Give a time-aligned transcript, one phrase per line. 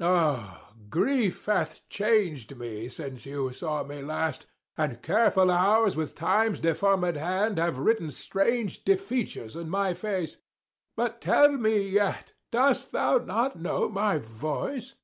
[0.00, 0.06] Æge.
[0.06, 4.46] O, grief hath changed me since you saw me last,
[4.78, 10.38] And careful hours with time's deformed hand Have written strange defeatures in my face:
[10.96, 14.92] But tell me yet, dost thou not know my voice?
[14.94, 14.94] 300 _Ant.
[14.94, 14.96] E.